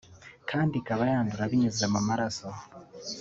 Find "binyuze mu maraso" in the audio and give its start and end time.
1.51-2.47